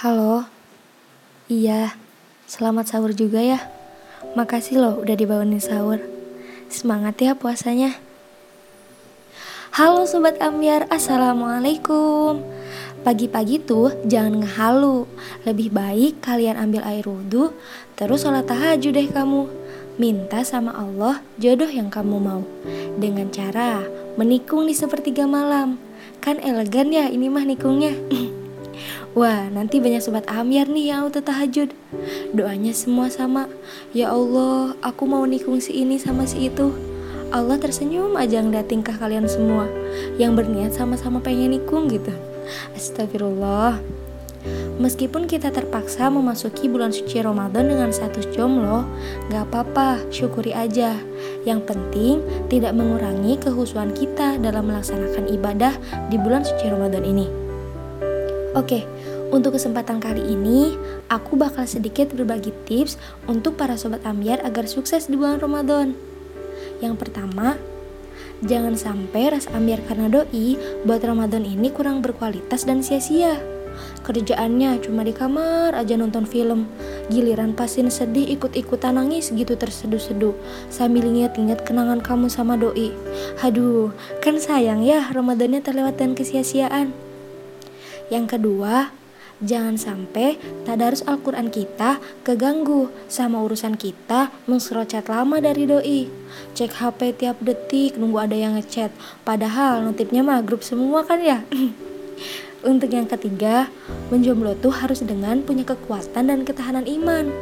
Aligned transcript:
Halo, 0.00 0.48
iya, 1.44 1.92
selamat 2.48 2.88
sahur 2.88 3.12
juga 3.12 3.44
ya. 3.44 3.68
Makasih 4.32 4.80
loh 4.80 4.96
udah 4.96 5.12
dibangunin 5.12 5.60
sahur. 5.60 6.00
Semangat 6.72 7.20
ya 7.20 7.36
puasanya. 7.36 8.00
Halo 9.76 10.08
Sobat 10.08 10.40
Ambiar, 10.40 10.88
Assalamualaikum. 10.88 12.40
Pagi-pagi 13.04 13.60
tuh 13.60 13.92
jangan 14.08 14.40
ngehalu. 14.40 15.04
Lebih 15.44 15.68
baik 15.68 16.24
kalian 16.24 16.56
ambil 16.56 16.80
air 16.88 17.04
wudhu, 17.04 17.52
terus 17.92 18.24
sholat 18.24 18.48
tahajud 18.48 18.96
deh 18.96 19.12
kamu. 19.12 19.52
Minta 20.00 20.40
sama 20.48 20.80
Allah 20.80 21.20
jodoh 21.36 21.68
yang 21.68 21.92
kamu 21.92 22.16
mau. 22.16 22.48
Dengan 22.96 23.28
cara 23.28 23.84
menikung 24.16 24.64
di 24.64 24.72
sepertiga 24.72 25.28
malam. 25.28 25.76
Kan 26.24 26.40
elegan 26.40 26.88
ya 26.88 27.04
ini 27.12 27.28
mah 27.28 27.44
nikungnya. 27.44 27.92
Wah, 29.10 29.50
nanti 29.50 29.82
banyak 29.82 29.98
sobat 29.98 30.22
Amir 30.30 30.70
nih 30.70 30.94
yang 30.94 31.10
auto 31.10 31.18
tahajud. 31.18 31.74
Doanya 32.30 32.70
semua 32.70 33.10
sama. 33.10 33.50
Ya 33.90 34.14
Allah, 34.14 34.78
aku 34.86 35.02
mau 35.02 35.26
nikung 35.26 35.58
si 35.58 35.82
ini 35.82 35.98
sama 35.98 36.30
si 36.30 36.46
itu. 36.46 36.70
Allah 37.34 37.58
tersenyum 37.58 38.14
aja 38.14 38.38
ngeliat 38.38 38.70
tingkah 38.70 38.94
kalian 38.94 39.26
semua 39.26 39.66
yang 40.14 40.38
berniat 40.38 40.78
sama-sama 40.78 41.18
pengen 41.18 41.58
nikung 41.58 41.90
gitu. 41.90 42.14
Astagfirullah. 42.78 43.82
Meskipun 44.78 45.26
kita 45.26 45.50
terpaksa 45.50 46.06
memasuki 46.06 46.70
bulan 46.70 46.94
suci 46.94 47.18
Ramadan 47.18 47.66
dengan 47.66 47.90
status 47.90 48.30
jomblo, 48.30 48.86
gak 49.26 49.50
apa-apa, 49.50 50.06
syukuri 50.14 50.54
aja. 50.54 50.94
Yang 51.42 51.66
penting 51.66 52.22
tidak 52.46 52.78
mengurangi 52.78 53.42
kehusuan 53.42 53.90
kita 53.90 54.38
dalam 54.38 54.70
melaksanakan 54.70 55.28
ibadah 55.34 55.74
di 56.08 56.16
bulan 56.16 56.46
suci 56.46 56.70
Ramadan 56.70 57.02
ini. 57.02 57.39
Oke, 58.60 58.84
untuk 59.32 59.56
kesempatan 59.56 60.04
kali 60.04 60.20
ini, 60.20 60.76
aku 61.08 61.32
bakal 61.32 61.64
sedikit 61.64 62.12
berbagi 62.12 62.52
tips 62.68 63.00
untuk 63.24 63.56
para 63.56 63.72
sobat 63.80 64.04
ambiar 64.04 64.44
agar 64.44 64.68
sukses 64.68 65.08
di 65.08 65.16
bulan 65.16 65.40
Ramadan. 65.40 65.96
Yang 66.84 67.00
pertama, 67.00 67.56
jangan 68.44 68.76
sampai 68.76 69.32
ras 69.32 69.48
ambiar 69.48 69.80
karena 69.88 70.12
doi 70.12 70.60
buat 70.84 71.00
Ramadan 71.00 71.48
ini 71.48 71.72
kurang 71.72 72.04
berkualitas 72.04 72.68
dan 72.68 72.84
sia-sia. 72.84 73.40
Kerjaannya 74.04 74.84
cuma 74.84 75.08
di 75.08 75.16
kamar 75.16 75.72
aja 75.72 75.96
nonton 75.96 76.28
film. 76.28 76.68
Giliran 77.08 77.56
pasin 77.56 77.88
sedih 77.88 78.28
ikut-ikutan 78.36 79.00
nangis 79.00 79.32
gitu 79.32 79.56
terseduh-seduh. 79.56 80.36
Sambil 80.68 81.08
ingat-ingat 81.08 81.64
kenangan 81.64 82.04
kamu 82.04 82.28
sama 82.28 82.60
doi. 82.60 82.92
Haduh, 83.40 83.88
kan 84.20 84.36
sayang 84.36 84.84
ya 84.84 85.08
Ramadannya 85.16 85.64
terlewat 85.64 85.96
dan 85.96 86.12
kesia-siaan. 86.12 87.09
Yang 88.10 88.36
kedua, 88.36 88.90
jangan 89.40 89.78
sampai 89.78 90.36
tadarus 90.66 91.06
Al-Quran 91.06 91.48
kita 91.48 92.02
keganggu 92.26 92.90
sama 93.06 93.40
urusan 93.40 93.78
kita 93.78 94.34
mengserocet 94.50 95.06
lama 95.06 95.38
dari 95.38 95.64
doi. 95.64 96.10
Cek 96.58 96.76
HP 96.76 97.22
tiap 97.22 97.38
detik 97.38 97.94
nunggu 97.96 98.18
ada 98.18 98.36
yang 98.36 98.58
ngechat. 98.58 98.90
Padahal 99.22 99.86
notifnya 99.86 100.26
mah 100.26 100.42
grup 100.42 100.66
semua 100.66 101.06
kan 101.06 101.22
ya. 101.22 101.46
Untuk 102.60 102.92
yang 102.92 103.08
ketiga, 103.08 103.72
menjomblo 104.12 104.52
tuh 104.52 104.72
harus 104.74 105.00
dengan 105.00 105.40
punya 105.40 105.64
kekuatan 105.64 106.28
dan 106.28 106.44
ketahanan 106.44 106.84
iman 106.84 107.32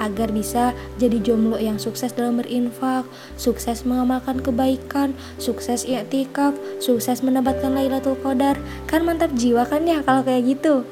agar 0.00 0.32
bisa 0.32 0.72
jadi 0.96 1.20
jomblo 1.20 1.60
yang 1.60 1.76
sukses 1.76 2.14
dalam 2.16 2.40
berinfak, 2.40 3.04
sukses 3.36 3.84
mengamalkan 3.84 4.40
kebaikan, 4.40 5.12
sukses 5.36 5.84
i'tikaf, 5.84 6.56
sukses 6.80 7.20
mendapatkan 7.20 7.68
Lailatul 7.68 8.16
Qadar. 8.22 8.56
Kan 8.88 9.04
mantap 9.04 9.34
jiwa 9.36 9.68
kan 9.68 9.84
ya 9.84 10.00
kalau 10.06 10.24
kayak 10.24 10.56
gitu. 10.56 10.86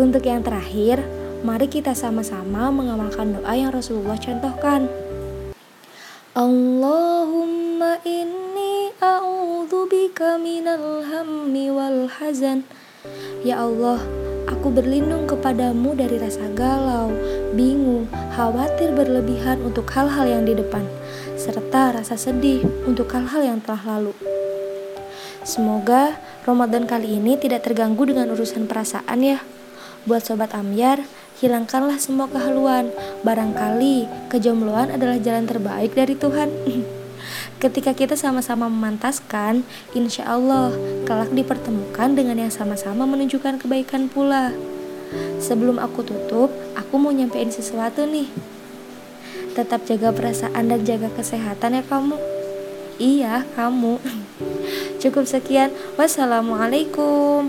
Untuk 0.00 0.24
yang 0.24 0.40
terakhir, 0.46 1.04
mari 1.44 1.68
kita 1.68 1.92
sama-sama 1.92 2.72
mengamalkan 2.72 3.36
doa 3.36 3.52
yang 3.52 3.74
Rasulullah 3.74 4.16
contohkan. 4.16 4.88
Allahumma 6.34 8.02
inni 8.02 8.90
a'udzubika 8.98 10.40
minal 10.40 11.04
hammi 11.04 11.70
wal 11.70 12.06
hazan. 12.08 12.66
Ya 13.44 13.60
Allah, 13.60 14.00
Aku 14.44 14.68
berlindung 14.68 15.24
kepadamu 15.24 15.96
dari 15.96 16.20
rasa 16.20 16.52
galau, 16.52 17.08
bingung, 17.56 18.04
khawatir 18.36 18.92
berlebihan 18.92 19.64
untuk 19.64 19.88
hal-hal 19.96 20.28
yang 20.28 20.44
di 20.44 20.52
depan, 20.52 20.84
serta 21.40 21.96
rasa 21.96 22.20
sedih 22.20 22.60
untuk 22.84 23.08
hal-hal 23.16 23.40
yang 23.40 23.58
telah 23.64 23.80
lalu. 23.96 24.12
Semoga 25.48 26.20
Ramadan 26.44 26.84
kali 26.84 27.16
ini 27.16 27.40
tidak 27.40 27.64
terganggu 27.64 28.04
dengan 28.04 28.32
urusan 28.36 28.68
perasaan 28.68 29.24
ya. 29.24 29.40
Buat 30.04 30.28
sobat 30.28 30.52
Amyar, 30.52 31.00
hilangkanlah 31.40 31.96
semua 31.96 32.28
kehaluan. 32.28 32.92
Barangkali 33.24 34.28
kejombloan 34.28 34.92
adalah 34.92 35.16
jalan 35.16 35.48
terbaik 35.48 35.96
dari 35.96 36.12
Tuhan. 36.20 36.52
Ketika 37.64 37.96
kita 37.96 38.12
sama-sama 38.12 38.68
memantaskan, 38.68 39.64
insya 39.96 40.28
Allah 40.28 40.68
kelak 41.08 41.32
dipertemukan 41.32 42.12
dengan 42.12 42.36
yang 42.36 42.52
sama-sama 42.52 43.08
menunjukkan 43.08 43.56
kebaikan 43.56 44.12
pula. 44.12 44.52
Sebelum 45.40 45.80
aku 45.80 46.04
tutup, 46.04 46.52
aku 46.76 47.00
mau 47.00 47.08
nyampein 47.08 47.48
sesuatu 47.48 48.04
nih. 48.04 48.28
Tetap 49.56 49.88
jaga 49.88 50.12
perasaan 50.12 50.68
dan 50.68 50.84
jaga 50.84 51.08
kesehatan 51.16 51.80
ya 51.80 51.82
kamu. 51.88 52.20
Iya, 53.00 53.48
kamu. 53.56 53.96
Cukup 55.00 55.24
sekian. 55.24 55.72
Wassalamualaikum. 55.96 57.48